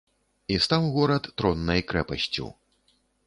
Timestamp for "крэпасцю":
1.91-2.47